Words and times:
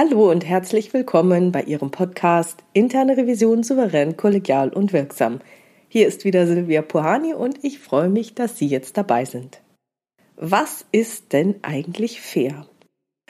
Hallo 0.00 0.30
und 0.30 0.46
herzlich 0.46 0.94
willkommen 0.94 1.50
bei 1.50 1.62
Ihrem 1.62 1.90
Podcast 1.90 2.62
Interne 2.72 3.16
Revision 3.16 3.64
souverän, 3.64 4.16
kollegial 4.16 4.68
und 4.68 4.92
wirksam. 4.92 5.40
Hier 5.88 6.06
ist 6.06 6.24
wieder 6.24 6.46
Silvia 6.46 6.82
Puhani 6.82 7.34
und 7.34 7.64
ich 7.64 7.80
freue 7.80 8.08
mich, 8.08 8.36
dass 8.36 8.56
Sie 8.56 8.68
jetzt 8.68 8.96
dabei 8.96 9.24
sind. 9.24 9.60
Was 10.36 10.86
ist 10.92 11.32
denn 11.32 11.56
eigentlich 11.62 12.20
fair? 12.20 12.68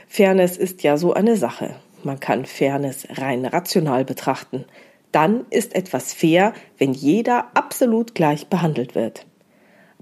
Fairness 0.08 0.58
ist 0.58 0.82
ja 0.82 0.98
so 0.98 1.14
eine 1.14 1.36
Sache. 1.36 1.76
Man 2.04 2.20
kann 2.20 2.44
Fairness 2.44 3.08
rein 3.12 3.46
rational 3.46 4.04
betrachten. 4.04 4.66
Dann 5.10 5.46
ist 5.48 5.74
etwas 5.74 6.12
fair, 6.12 6.52
wenn 6.76 6.92
jeder 6.92 7.46
absolut 7.54 8.14
gleich 8.14 8.48
behandelt 8.48 8.94
wird. 8.94 9.24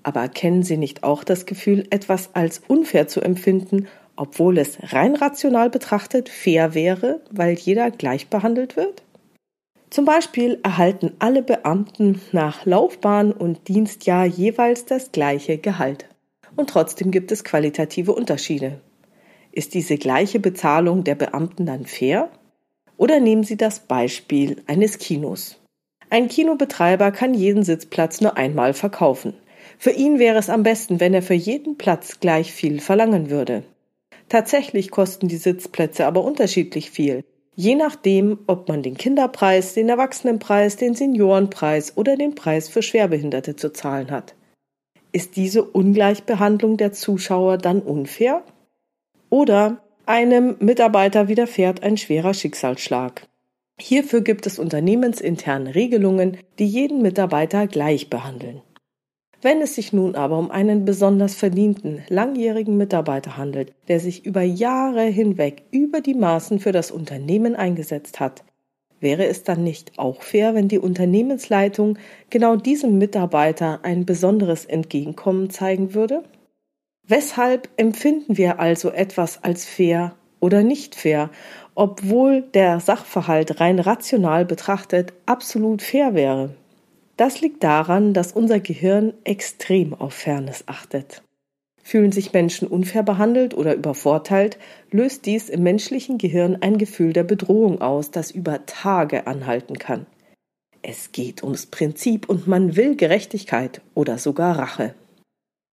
Aber 0.03 0.27
kennen 0.27 0.65
Sie 0.65 0.79
nicht 0.79 1.05
auch 1.05 1.23
das 1.23 1.47
Gefühl, 1.47 1.87
etwas 1.91 2.31
als 2.35 2.61
unfair 2.67 3.07
zu 3.07 3.21
empfinden, 3.21 3.87
obwohl 4.17 4.59
es 4.59 4.79
rein 4.93 5.15
rational 5.15 5.71
betrachtet 5.71 6.29
fair 6.29 6.75
wäre, 6.75 7.21
weil 7.31 7.55
jeder 7.55 7.91
gleich 7.91 8.29
behandelt 8.29 8.77
wird? 8.77 9.03
Zum 9.91 10.05
Beispiel 10.05 10.59
erhalten 10.63 11.13
alle 11.21 11.43
Beamten 11.43 12.21
nach 12.33 12.67
Laufbahn 12.67 13.33
und 13.33 13.69
Dienstjahr 13.69 14.27
jeweils 14.27 14.85
das 14.85 15.13
gleiche 15.13 15.59
Gehalt. 15.59 16.07
Und 16.57 16.71
trotzdem 16.71 17.11
gibt 17.11 17.31
es 17.31 17.45
qualitative 17.45 18.13
Unterschiede. 18.13 18.81
Ist 19.53 19.75
diese 19.75 19.97
gleiche 19.97 20.41
Bezahlung 20.41 21.05
der 21.05 21.15
Beamten 21.15 21.67
dann 21.67 21.87
fair? 21.87 22.31
Oder 22.97 23.21
nehmen 23.21 23.45
Sie 23.45 23.57
das 23.57 23.81
Beispiel 23.81 24.63
eines 24.67 24.99
Kinos. 24.99 25.61
Ein 26.11 26.29
Kinobetreiber 26.29 27.11
kann 27.11 27.35
jeden 27.35 27.63
Sitzplatz 27.63 28.21
nur 28.21 28.37
einmal 28.37 28.75
verkaufen. 28.75 29.35
Für 29.79 29.91
ihn 29.91 30.19
wäre 30.19 30.39
es 30.39 30.51
am 30.51 30.63
besten, 30.63 31.01
wenn 31.01 31.15
er 31.15 31.23
für 31.23 31.35
jeden 31.35 31.77
Platz 31.77 32.21
gleich 32.21 32.53
viel 32.53 32.81
verlangen 32.81 33.31
würde. 33.31 33.65
Tatsächlich 34.29 34.91
kosten 34.91 35.29
die 35.29 35.37
Sitzplätze 35.37 36.07
aber 36.07 36.25
unterschiedlich 36.25 36.91
viel, 36.91 37.25
je 37.55 37.75
nachdem, 37.75 38.41
ob 38.47 38.69
man 38.69 38.83
den 38.83 38.97
Kinderpreis, 38.97 39.75
den 39.75 39.89
Erwachsenenpreis, 39.89 40.77
den 40.77 40.95
Seniorenpreis 40.95 41.97
oder 41.97 42.17
den 42.17 42.35
Preis 42.35 42.69
für 42.69 42.83
Schwerbehinderte 42.83 43.57
zu 43.57 43.73
zahlen 43.73 44.11
hat. 44.11 44.35
Ist 45.13 45.37
diese 45.37 45.63
Ungleichbehandlung 45.63 46.77
der 46.77 46.93
Zuschauer 46.93 47.57
dann 47.57 47.81
unfair? 47.81 48.43
Oder 49.31 49.83
einem 50.05 50.57
Mitarbeiter 50.61 51.29
widerfährt 51.29 51.83
ein 51.83 51.97
schwerer 51.97 52.35
Schicksalsschlag. 52.35 53.27
Hierfür 53.79 54.23
gibt 54.23 54.47
es 54.47 54.59
unternehmensinterne 54.59 55.75
Regelungen, 55.75 56.39
die 56.59 56.67
jeden 56.67 57.03
Mitarbeiter 57.03 57.67
gleich 57.67 58.11
behandeln. 58.11 58.63
Wenn 59.43 59.61
es 59.61 59.75
sich 59.75 59.93
nun 59.93 60.15
aber 60.15 60.39
um 60.39 60.51
einen 60.51 60.85
besonders 60.85 61.35
verdienten, 61.35 62.03
langjährigen 62.09 62.77
Mitarbeiter 62.77 63.37
handelt, 63.37 63.73
der 63.87 64.01
sich 64.01 64.25
über 64.25 64.43
Jahre 64.43 65.03
hinweg 65.03 65.63
über 65.71 66.01
die 66.01 66.15
Maßen 66.15 66.59
für 66.59 66.73
das 66.73 66.91
Unternehmen 66.91 67.55
eingesetzt 67.55 68.19
hat, 68.19 68.45
wäre 68.99 69.27
es 69.27 69.45
dann 69.45 69.63
nicht 69.63 69.99
auch 69.99 70.23
fair, 70.23 70.55
wenn 70.55 70.69
die 70.69 70.79
Unternehmensleitung 70.79 71.99
genau 72.31 72.57
diesem 72.57 72.97
Mitarbeiter 72.99 73.81
ein 73.83 74.07
besonderes 74.07 74.65
Entgegenkommen 74.65 75.51
zeigen 75.51 75.93
würde? 75.93 76.23
Weshalb 77.07 77.69
empfinden 77.77 78.37
wir 78.37 78.59
also 78.59 78.91
etwas 78.91 79.45
als 79.45 79.65
fair 79.65 80.17
oder 80.41 80.63
nicht 80.63 80.95
fair, 80.95 81.31
obwohl 81.75 82.43
der 82.43 82.81
Sachverhalt 82.81 83.61
rein 83.61 83.79
rational 83.79 84.45
betrachtet 84.45 85.13
absolut 85.27 85.83
fair 85.83 86.15
wäre? 86.15 86.51
Das 87.17 87.41
liegt 87.41 87.65
daran, 87.65 88.13
dass 88.13 88.33
unser 88.33 88.61
Gehirn 88.61 89.15
extrem 89.25 89.95
auf 89.95 90.15
Fairness 90.15 90.65
achtet. 90.67 91.23
Fühlen 91.83 92.13
sich 92.13 92.33
Menschen 92.33 92.69
unfair 92.69 93.05
behandelt 93.05 93.55
oder 93.55 93.75
übervorteilt, 93.75 94.59
löst 94.91 95.25
dies 95.25 95.49
im 95.49 95.63
menschlichen 95.63 96.19
Gehirn 96.19 96.59
ein 96.61 96.79
Gefühl 96.79 97.13
der 97.13 97.23
Bedrohung 97.25 97.81
aus, 97.81 98.11
das 98.11 98.31
über 98.31 98.67
Tage 98.67 99.27
anhalten 99.27 99.79
kann. 99.79 100.07
Es 100.83 101.13
geht 101.13 101.43
ums 101.43 101.67
Prinzip 101.67 102.29
und 102.29 102.47
man 102.47 102.77
will 102.77 102.97
Gerechtigkeit 102.97 103.81
oder 103.95 104.19
sogar 104.19 104.59
Rache. 104.59 104.95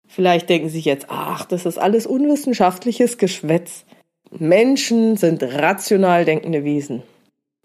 Vielleicht 0.06 0.50
denken 0.50 0.68
Sie 0.68 0.80
jetzt, 0.80 1.06
ach, 1.08 1.46
das 1.46 1.64
ist 1.64 1.78
alles 1.78 2.06
unwissenschaftliches 2.06 3.16
Geschwätz. 3.16 3.84
Menschen 4.30 5.16
sind 5.16 5.42
rational 5.42 6.24
denkende 6.24 6.64
Wesen. 6.64 7.02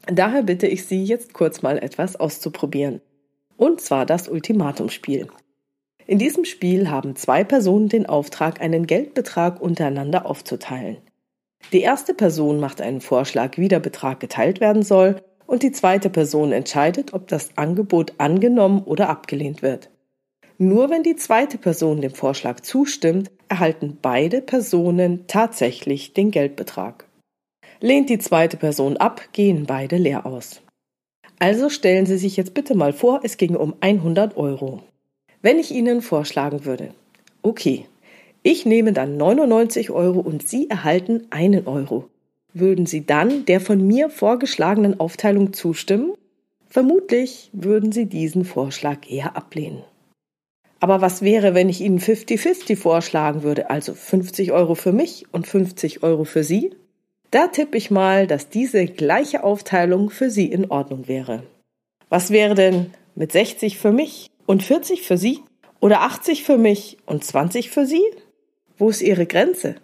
Daher 0.06 0.44
bitte 0.44 0.68
ich 0.68 0.86
Sie, 0.86 1.04
jetzt 1.04 1.34
kurz 1.34 1.62
mal 1.62 1.78
etwas 1.78 2.16
auszuprobieren. 2.16 3.02
Und 3.58 3.82
zwar 3.82 4.06
das 4.06 4.30
Ultimatumspiel. 4.30 5.28
In 6.06 6.20
diesem 6.20 6.46
Spiel 6.46 6.90
haben 6.90 7.18
zwei 7.18 7.44
Personen 7.44 7.90
den 7.90 8.06
Auftrag, 8.06 8.62
einen 8.62 8.88
Geldbetrag 8.88 9.62
untereinander 9.62 10.26
aufzuteilen. 10.26 10.98
Die 11.74 11.82
erste 11.82 12.14
Person 12.14 12.62
macht 12.62 12.80
einen 12.80 13.02
Vorschlag, 13.02 13.58
wie 13.58 13.68
der 13.68 13.80
Betrag 13.80 14.22
geteilt 14.22 14.62
werden 14.62 14.84
soll, 14.84 15.22
und 15.46 15.64
die 15.64 15.72
zweite 15.72 16.10
Person 16.10 16.52
entscheidet, 16.52 17.14
ob 17.14 17.28
das 17.28 17.58
Angebot 17.58 18.14
angenommen 18.20 18.84
oder 18.84 19.10
abgelehnt 19.10 19.62
wird. 19.62 19.90
Nur 20.58 20.90
wenn 20.90 21.04
die 21.04 21.16
zweite 21.16 21.58
Person 21.58 22.02
dem 22.02 22.12
Vorschlag 22.12 22.62
zustimmt, 22.62 23.32
erhalten 23.48 23.98
beide 24.02 24.42
Personen 24.42 25.26
tatsächlich 25.28 26.14
den 26.14 26.32
Geldbetrag. 26.32 27.06
Lehnt 27.80 28.10
die 28.10 28.20
zweite 28.20 28.58
Person 28.58 28.98
ab, 28.98 29.22
gehen 29.34 29.66
beide 29.68 29.98
leer 29.98 30.26
aus. 30.26 30.62
Also 31.40 31.70
stellen 31.70 32.06
Sie 32.08 32.18
sich 32.18 32.36
jetzt 32.36 32.54
bitte 32.54 32.76
mal 32.76 32.94
vor, 32.94 33.22
es 33.24 33.38
ginge 33.38 33.60
um 33.60 33.76
100 33.80 34.38
Euro. 34.38 34.82
Wenn 35.42 35.60
ich 35.60 35.72
Ihnen 35.72 36.02
vorschlagen 36.02 36.66
würde, 36.66 36.94
okay, 37.44 37.86
ich 38.42 38.66
nehme 38.66 38.92
dann 38.92 39.18
99 39.18 39.92
Euro 39.92 40.20
und 40.20 40.48
Sie 40.48 40.70
erhalten 40.70 41.28
einen 41.30 41.68
Euro, 41.68 42.10
würden 42.54 42.88
Sie 42.88 43.06
dann 43.06 43.46
der 43.46 43.62
von 43.62 43.86
mir 43.86 44.10
vorgeschlagenen 44.10 45.00
Aufteilung 45.00 45.54
zustimmen? 45.54 46.14
Vermutlich 46.70 47.52
würden 47.54 47.92
Sie 47.92 48.08
diesen 48.08 48.44
Vorschlag 48.44 49.10
eher 49.10 49.38
ablehnen. 49.38 49.84
Aber 50.80 51.02
was 51.02 51.22
wäre, 51.22 51.54
wenn 51.54 51.70
ich 51.70 51.82
Ihnen 51.82 52.00
50-50 52.00 52.76
vorschlagen 52.78 53.44
würde, 53.44 53.70
also 53.70 53.94
50 53.94 54.52
Euro 54.52 54.74
für 54.74 54.92
mich 54.92 55.26
und 55.32 55.48
50 55.48 56.02
Euro 56.02 56.24
für 56.24 56.44
Sie? 56.44 56.72
Da 57.32 57.48
tippe 57.48 57.78
ich 57.78 57.92
mal, 57.92 58.26
dass 58.26 58.50
diese 58.50 58.86
gleiche 58.86 59.44
Aufteilung 59.44 60.10
für 60.10 60.30
Sie 60.30 60.46
in 60.46 60.72
Ordnung 60.72 61.08
wäre. 61.08 61.44
Was 62.10 62.32
wäre 62.32 62.56
denn 62.56 62.92
mit 63.16 63.34
60 63.34 63.78
für 63.78 63.92
mich 63.92 64.30
und 64.46 64.64
40 64.64 65.02
für 65.02 65.18
Sie? 65.18 65.42
Oder 65.80 66.02
80 66.02 66.44
für 66.44 66.58
mich 66.58 66.98
und 67.06 67.24
20 67.24 67.70
für 67.70 67.86
Sie? 67.86 68.02
Wo 68.78 68.90
ist 68.90 69.02
Ihre 69.02 69.26
Grenze? 69.26 69.76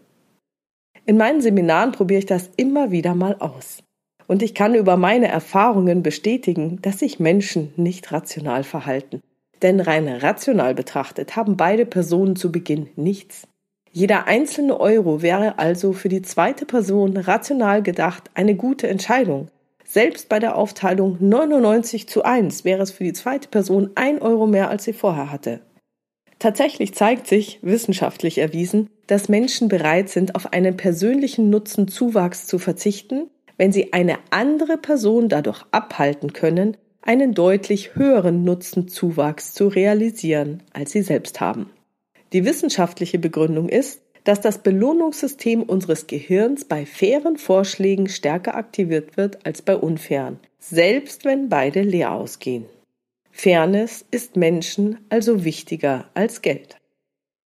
In 1.05 1.17
meinen 1.17 1.41
Seminaren 1.41 1.91
probiere 1.91 2.19
ich 2.19 2.25
das 2.25 2.49
immer 2.55 2.91
wieder 2.91 3.13
mal 3.13 3.35
aus. 3.39 3.83
Und 4.25 4.41
ich 4.41 4.53
kann 4.53 4.73
über 4.73 4.95
meine 4.95 5.27
Erfahrungen 5.27 6.01
bestätigen, 6.01 6.81
dass 6.81 6.99
sich 6.99 7.19
Menschen 7.19 7.73
nicht 7.75 8.11
rational 8.11 8.63
verhalten. 8.63 9.21
Denn 9.61 9.81
rein 9.81 10.07
rational 10.07 10.73
betrachtet 10.73 11.35
haben 11.35 11.57
beide 11.57 11.85
Personen 11.85 12.35
zu 12.35 12.51
Beginn 12.51 12.89
nichts. 12.95 13.47
Jeder 13.95 14.25
einzelne 14.25 14.79
Euro 14.79 15.21
wäre 15.21 15.59
also 15.59 15.93
für 15.93 16.09
die 16.09 16.23
zweite 16.23 16.65
Person 16.65 17.15
rational 17.15 17.83
gedacht 17.83 18.31
eine 18.33 18.55
gute 18.55 18.87
Entscheidung. 18.87 19.49
Selbst 19.85 20.29
bei 20.29 20.39
der 20.39 20.55
Aufteilung 20.55 21.17
99 21.19 22.07
zu 22.07 22.23
1 22.23 22.65
wäre 22.65 22.81
es 22.81 22.89
für 22.89 23.03
die 23.03 23.13
zweite 23.13 23.49
Person 23.49 23.91
ein 23.93 24.19
Euro 24.19 24.47
mehr, 24.47 24.71
als 24.71 24.85
sie 24.85 24.93
vorher 24.93 25.31
hatte. 25.31 25.59
Tatsächlich 26.39 26.95
zeigt 26.95 27.27
sich, 27.27 27.59
wissenschaftlich 27.61 28.39
erwiesen, 28.39 28.89
dass 29.05 29.29
Menschen 29.29 29.67
bereit 29.67 30.09
sind, 30.09 30.33
auf 30.33 30.51
einen 30.53 30.75
persönlichen 30.75 31.51
Nutzenzuwachs 31.51 32.47
zu 32.47 32.57
verzichten, 32.57 33.29
wenn 33.57 33.71
sie 33.71 33.93
eine 33.93 34.17
andere 34.31 34.79
Person 34.79 35.29
dadurch 35.29 35.63
abhalten 35.69 36.33
können, 36.33 36.77
einen 37.03 37.35
deutlich 37.35 37.93
höheren 37.93 38.43
Nutzenzuwachs 38.43 39.53
zu 39.53 39.67
realisieren, 39.67 40.63
als 40.73 40.93
sie 40.93 41.03
selbst 41.03 41.39
haben. 41.39 41.69
Die 42.33 42.45
wissenschaftliche 42.45 43.19
Begründung 43.19 43.69
ist, 43.69 44.01
dass 44.23 44.41
das 44.41 44.57
Belohnungssystem 44.57 45.61
unseres 45.63 46.07
Gehirns 46.07 46.65
bei 46.65 46.85
fairen 46.85 47.37
Vorschlägen 47.37 48.09
stärker 48.09 48.55
aktiviert 48.55 49.17
wird 49.17 49.45
als 49.45 49.61
bei 49.61 49.75
unfairen, 49.75 50.39
selbst 50.59 51.25
wenn 51.25 51.49
beide 51.49 51.81
leer 51.81 52.11
ausgehen. 52.11 52.65
Fairness 53.31 54.05
ist 54.11 54.35
Menschen 54.35 54.97
also 55.09 55.43
wichtiger 55.43 56.09
als 56.13 56.41
Geld. 56.41 56.77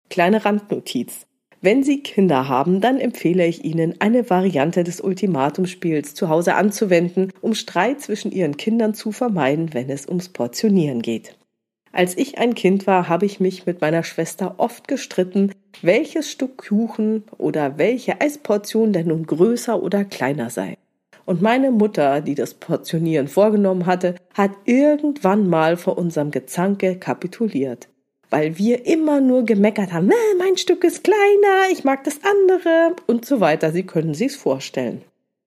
Kleine 0.09 0.43
Randnotiz. 0.43 1.27
Wenn 1.61 1.83
Sie 1.83 2.01
Kinder 2.01 2.49
haben, 2.49 2.81
dann 2.81 2.99
empfehle 2.99 3.45
ich 3.47 3.63
Ihnen, 3.63 4.01
eine 4.01 4.29
Variante 4.29 4.83
des 4.83 4.99
Ultimatumspiels 4.99 6.13
zu 6.13 6.27
Hause 6.27 6.55
anzuwenden, 6.55 7.31
um 7.39 7.53
Streit 7.53 8.01
zwischen 8.01 8.31
Ihren 8.31 8.57
Kindern 8.57 8.93
zu 8.93 9.13
vermeiden, 9.13 9.73
wenn 9.73 9.89
es 9.89 10.07
ums 10.07 10.27
Portionieren 10.27 11.01
geht. 11.01 11.37
Als 11.95 12.17
ich 12.17 12.39
ein 12.39 12.55
Kind 12.55 12.87
war, 12.87 13.07
habe 13.07 13.27
ich 13.27 13.39
mich 13.39 13.67
mit 13.67 13.79
meiner 13.81 14.03
Schwester 14.03 14.55
oft 14.57 14.87
gestritten, 14.87 15.51
welches 15.83 16.31
Stück 16.31 16.57
Kuchen 16.57 17.23
oder 17.37 17.77
welche 17.77 18.19
Eisportion 18.19 18.93
denn 18.93 19.09
nun 19.09 19.27
größer 19.27 19.81
oder 19.81 20.03
kleiner 20.03 20.49
sei. 20.49 20.77
Und 21.25 21.43
meine 21.43 21.69
Mutter, 21.69 22.19
die 22.21 22.33
das 22.33 22.55
Portionieren 22.55 23.27
vorgenommen 23.27 23.85
hatte, 23.85 24.15
hat 24.33 24.51
irgendwann 24.65 25.47
mal 25.47 25.77
vor 25.77 25.99
unserem 25.99 26.31
Gezanke 26.31 26.97
kapituliert. 26.97 27.87
Weil 28.31 28.57
wir 28.57 28.87
immer 28.87 29.21
nur 29.21 29.45
gemeckert 29.45 29.93
haben, 29.93 30.11
mein 30.39 30.57
Stück 30.57 30.83
ist 30.83 31.03
kleiner, 31.03 31.71
ich 31.71 31.83
mag 31.83 32.03
das 32.05 32.19
andere 32.23 32.95
und 33.05 33.23
so 33.23 33.39
weiter. 33.39 33.71
Sie 33.71 33.83
können 33.83 34.15
sich's 34.15 34.35
vorstellen. 34.35 35.03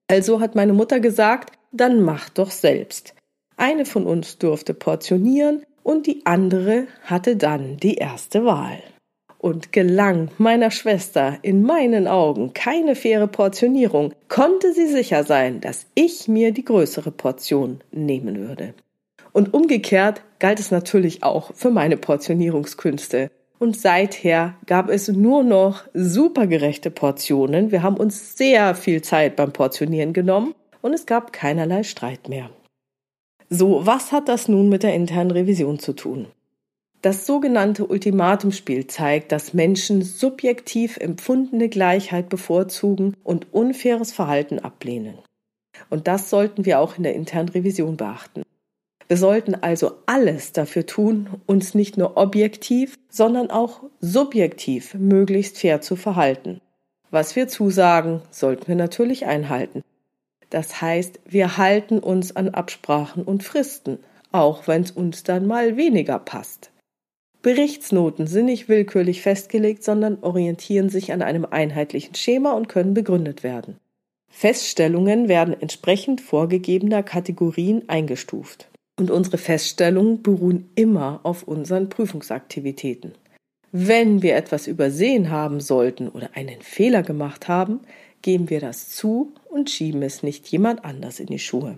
Also 0.07 0.39
hat 0.39 0.55
meine 0.55 0.71
Mutter 0.71 1.01
gesagt, 1.01 1.51
dann 1.73 2.01
mach 2.01 2.29
doch 2.29 2.51
selbst. 2.51 3.13
Eine 3.57 3.85
von 3.85 4.05
uns 4.05 4.37
durfte 4.37 4.73
portionieren 4.73 5.65
und 5.87 6.05
die 6.05 6.25
andere 6.25 6.87
hatte 7.05 7.37
dann 7.37 7.77
die 7.77 7.95
erste 7.95 8.43
Wahl. 8.43 8.83
Und 9.37 9.71
gelang 9.71 10.27
meiner 10.37 10.69
Schwester 10.69 11.37
in 11.43 11.63
meinen 11.63 12.09
Augen 12.09 12.53
keine 12.53 12.93
faire 12.93 13.27
Portionierung, 13.27 14.13
konnte 14.27 14.73
sie 14.73 14.87
sicher 14.87 15.23
sein, 15.23 15.61
dass 15.61 15.85
ich 15.95 16.27
mir 16.27 16.51
die 16.51 16.65
größere 16.65 17.11
Portion 17.11 17.79
nehmen 17.91 18.37
würde. 18.49 18.73
Und 19.31 19.53
umgekehrt 19.53 20.23
galt 20.39 20.59
es 20.59 20.71
natürlich 20.71 21.23
auch 21.23 21.55
für 21.55 21.71
meine 21.71 21.95
Portionierungskünste. 21.95 23.31
Und 23.57 23.79
seither 23.79 24.55
gab 24.65 24.89
es 24.89 25.07
nur 25.07 25.45
noch 25.45 25.85
supergerechte 25.93 26.91
Portionen. 26.91 27.71
Wir 27.71 27.81
haben 27.81 27.95
uns 27.95 28.35
sehr 28.35 28.75
viel 28.75 29.01
Zeit 29.03 29.37
beim 29.37 29.53
Portionieren 29.53 30.11
genommen 30.11 30.53
und 30.81 30.93
es 30.93 31.05
gab 31.05 31.31
keinerlei 31.31 31.83
Streit 31.83 32.27
mehr. 32.27 32.49
So, 33.49 33.85
was 33.85 34.11
hat 34.11 34.27
das 34.27 34.49
nun 34.49 34.67
mit 34.67 34.83
der 34.83 34.93
internen 34.93 35.31
Revision 35.31 35.79
zu 35.79 35.93
tun? 35.93 36.27
Das 37.01 37.25
sogenannte 37.25 37.85
Ultimatumspiel 37.85 38.87
zeigt, 38.87 39.31
dass 39.31 39.53
Menschen 39.53 40.01
subjektiv 40.01 40.97
empfundene 40.97 41.69
Gleichheit 41.69 42.27
bevorzugen 42.27 43.15
und 43.23 43.53
unfaires 43.53 44.11
Verhalten 44.11 44.59
ablehnen. 44.59 45.19
Und 45.89 46.07
das 46.07 46.29
sollten 46.29 46.65
wir 46.65 46.79
auch 46.79 46.97
in 46.97 47.03
der 47.03 47.13
internen 47.13 47.49
Revision 47.49 47.95
beachten. 47.95 48.43
Wir 49.07 49.15
sollten 49.15 49.55
also 49.55 49.93
alles 50.05 50.51
dafür 50.51 50.85
tun, 50.85 51.29
uns 51.45 51.73
nicht 51.73 51.97
nur 51.97 52.17
objektiv, 52.17 52.95
sondern 53.09 53.49
auch 53.49 53.83
subjektiv 54.01 54.95
möglichst 54.95 55.59
fair 55.59 55.79
zu 55.79 55.95
verhalten. 55.95 56.59
Was 57.09 57.37
wir 57.37 57.47
zusagen, 57.47 58.21
sollten 58.31 58.67
wir 58.67 58.75
natürlich 58.75 59.25
einhalten. 59.25 59.83
Das 60.49 60.81
heißt, 60.81 61.19
wir 61.25 61.57
halten 61.57 61.99
uns 61.99 62.35
an 62.35 62.49
Absprachen 62.49 63.23
und 63.23 63.43
Fristen, 63.43 63.99
auch 64.31 64.67
wenn 64.67 64.83
es 64.83 64.91
uns 64.91 65.23
dann 65.23 65.45
mal 65.45 65.77
weniger 65.77 66.19
passt. 66.19 66.71
Berichtsnoten 67.41 68.27
sind 68.27 68.45
nicht 68.45 68.67
willkürlich 68.67 69.21
festgelegt, 69.21 69.83
sondern 69.83 70.17
orientieren 70.21 70.89
sich 70.89 71.13
an 71.13 71.21
einem 71.21 71.45
einheitlichen 71.45 72.15
Schema 72.15 72.51
und 72.53 72.67
können 72.67 72.93
begründet 72.93 73.43
werden. 73.43 73.77
Feststellungen 74.29 75.29
werden 75.29 75.55
entsprechend 75.59 76.21
vorgegebener 76.21 77.03
Kategorien 77.03 77.87
eingestuft. 77.87 78.69
Und 78.99 79.11
unsere 79.11 79.37
Feststellungen 79.37 80.23
beruhen 80.23 80.69
immer 80.75 81.19
auf 81.23 81.43
unseren 81.43 81.89
Prüfungsaktivitäten. 81.89 83.13
Wenn 83.79 84.23
wir 84.23 84.35
etwas 84.35 84.65
übersehen 84.65 85.29
haben 85.29 85.59
sollten 85.59 86.07
oder 86.07 86.31
einen 86.33 86.63
Fehler 86.63 87.03
gemacht 87.03 87.47
haben, 87.47 87.81
geben 88.23 88.49
wir 88.49 88.59
das 88.59 88.89
zu 88.89 89.35
und 89.51 89.69
schieben 89.69 90.01
es 90.01 90.23
nicht 90.23 90.47
jemand 90.47 90.83
anders 90.83 91.19
in 91.19 91.27
die 91.27 91.37
Schuhe. 91.37 91.77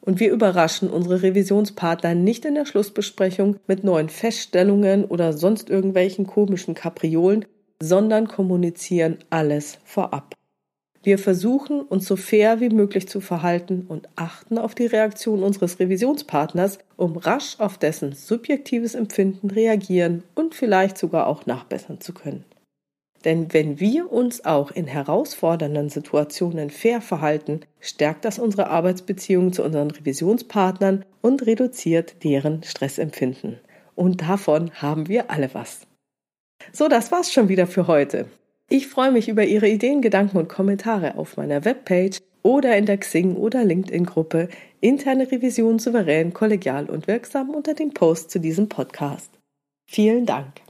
Und 0.00 0.18
wir 0.18 0.32
überraschen 0.32 0.90
unsere 0.90 1.22
Revisionspartner 1.22 2.16
nicht 2.16 2.44
in 2.44 2.56
der 2.56 2.66
Schlussbesprechung 2.66 3.54
mit 3.68 3.84
neuen 3.84 4.08
Feststellungen 4.08 5.04
oder 5.04 5.32
sonst 5.32 5.70
irgendwelchen 5.70 6.26
komischen 6.26 6.74
Kapriolen, 6.74 7.44
sondern 7.80 8.26
kommunizieren 8.26 9.18
alles 9.30 9.78
vorab. 9.84 10.34
Wir 11.02 11.18
versuchen, 11.18 11.80
uns 11.80 12.06
so 12.06 12.16
fair 12.16 12.60
wie 12.60 12.70
möglich 12.70 13.08
zu 13.08 13.20
verhalten 13.20 13.86
und 13.88 14.08
achten 14.16 14.58
auf 14.58 14.74
die 14.74 14.86
Reaktion 14.86 15.42
unseres 15.42 15.78
Revisionspartners, 15.78 16.78
um 16.96 17.16
rasch 17.16 17.60
auf 17.60 17.78
dessen 17.78 18.12
subjektives 18.12 18.94
Empfinden 18.94 19.50
reagieren 19.50 20.24
und 20.34 20.54
vielleicht 20.54 20.98
sogar 20.98 21.28
auch 21.28 21.46
nachbessern 21.46 22.00
zu 22.00 22.12
können. 22.12 22.44
Denn 23.24 23.52
wenn 23.52 23.80
wir 23.80 24.12
uns 24.12 24.44
auch 24.44 24.70
in 24.70 24.86
herausfordernden 24.86 25.88
Situationen 25.88 26.70
fair 26.70 27.00
verhalten, 27.00 27.60
stärkt 27.80 28.24
das 28.24 28.38
unsere 28.38 28.68
Arbeitsbeziehungen 28.68 29.52
zu 29.52 29.64
unseren 29.64 29.90
Revisionspartnern 29.90 31.04
und 31.20 31.46
reduziert 31.46 32.22
deren 32.22 32.62
Stressempfinden. 32.62 33.58
Und 33.94 34.22
davon 34.22 34.70
haben 34.74 35.08
wir 35.08 35.30
alle 35.30 35.52
was. 35.52 35.80
So, 36.72 36.88
das 36.88 37.10
war's 37.10 37.32
schon 37.32 37.48
wieder 37.48 37.66
für 37.66 37.86
heute. 37.88 38.26
Ich 38.70 38.86
freue 38.88 39.10
mich 39.10 39.30
über 39.30 39.44
Ihre 39.44 39.66
Ideen, 39.66 40.02
Gedanken 40.02 40.36
und 40.36 40.50
Kommentare 40.50 41.16
auf 41.16 41.38
meiner 41.38 41.64
Webpage 41.64 42.18
oder 42.42 42.76
in 42.76 42.84
der 42.84 42.98
Xing- 42.98 43.36
oder 43.36 43.64
LinkedIn-Gruppe 43.64 44.48
Interne 44.80 45.30
Revision 45.30 45.78
souverän, 45.78 46.34
kollegial 46.34 46.86
und 46.90 47.06
wirksam 47.06 47.50
unter 47.50 47.72
dem 47.72 47.92
Post 47.92 48.30
zu 48.30 48.38
diesem 48.38 48.68
Podcast. 48.68 49.30
Vielen 49.90 50.26
Dank. 50.26 50.60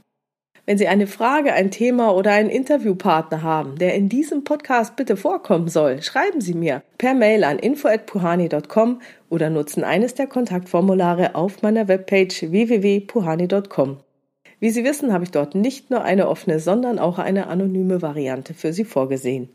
Wenn 0.65 0.77
Sie 0.77 0.87
eine 0.87 1.07
Frage, 1.07 1.51
ein 1.51 1.71
Thema 1.71 2.15
oder 2.15 2.31
einen 2.31 2.49
Interviewpartner 2.49 3.41
haben, 3.41 3.77
der 3.77 3.95
in 3.95 4.07
diesem 4.07 4.45
Podcast 4.45 4.95
bitte 4.95 5.17
vorkommen 5.17 5.67
soll, 5.67 6.01
schreiben 6.01 6.39
Sie 6.39 6.53
mir 6.53 6.83
per 6.97 7.13
Mail 7.13 7.43
an 7.43 7.59
info@puhani.com 7.59 9.01
oder 9.29 9.49
nutzen 9.49 9.83
eines 9.83 10.15
der 10.15 10.27
Kontaktformulare 10.27 11.35
auf 11.35 11.63
meiner 11.63 11.87
Webpage 11.89 12.43
www.puhani.com. 12.43 13.97
Wie 14.59 14.71
Sie 14.71 14.83
wissen, 14.83 15.13
habe 15.13 15.23
ich 15.23 15.31
dort 15.31 15.55
nicht 15.55 15.89
nur 15.89 16.03
eine 16.03 16.27
offene, 16.27 16.59
sondern 16.59 16.99
auch 16.99 17.17
eine 17.17 17.47
anonyme 17.47 18.01
Variante 18.01 18.53
für 18.53 18.73
Sie 18.73 18.83
vorgesehen. 18.83 19.49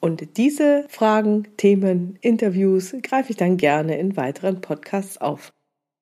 Und 0.00 0.36
diese 0.36 0.84
Fragen, 0.88 1.48
Themen, 1.56 2.18
Interviews 2.20 2.94
greife 3.02 3.30
ich 3.30 3.36
dann 3.36 3.56
gerne 3.56 3.98
in 3.98 4.16
weiteren 4.16 4.60
Podcasts 4.60 5.18
auf. 5.18 5.52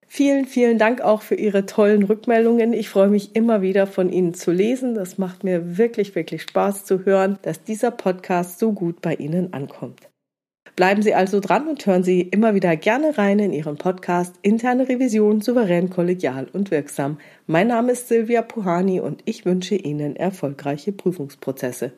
Vielen, 0.07 0.45
vielen 0.45 0.77
Dank 0.77 1.01
auch 1.01 1.23
für 1.23 1.37
Ihre 1.37 1.65
tollen 1.65 2.03
Rückmeldungen. 2.03 2.75
Ich 2.75 2.91
freue 2.91 3.09
mich 3.09 3.35
immer 3.35 3.63
wieder 3.63 3.87
von 3.87 4.13
Ihnen 4.13 4.35
zu 4.35 4.51
lesen. 4.51 4.95
Das 4.95 5.17
macht 5.17 5.43
mir 5.43 5.79
wirklich, 5.79 6.15
wirklich 6.15 6.43
Spaß 6.43 6.85
zu 6.85 7.07
hören, 7.07 7.39
dass 7.41 7.63
dieser 7.65 7.91
Podcast 7.91 8.59
so 8.59 8.73
gut 8.73 9.01
bei 9.01 9.15
Ihnen 9.15 9.55
ankommt. 9.55 10.12
Bleiben 10.75 11.03
Sie 11.03 11.15
also 11.15 11.41
dran 11.41 11.69
und 11.69 11.85
hören 11.85 12.03
Sie 12.03 12.23
immer 12.23 12.55
wieder 12.55 12.77
gerne 12.77 13.19
rein 13.19 13.39
in 13.39 13.53
Ihren 13.53 13.77
Podcast 13.77 14.37
Interne 14.43 14.89
Revision 14.89 15.41
souverän, 15.41 15.91
kollegial 15.91 16.49
und 16.53 16.71
wirksam. 16.71 17.19
Mein 17.47 17.69
Name 17.69 17.93
ist 17.93 18.09
Silvia 18.09 18.43
Puhani 18.43 19.01
und 19.01 19.23
ich 19.27 19.45
wünsche 19.45 19.75
Ihnen 19.75 20.17
erfolgreiche 20.17 20.93
Prüfungsprozesse. 20.93 21.93